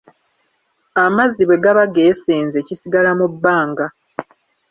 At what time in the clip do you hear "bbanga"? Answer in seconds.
3.33-3.85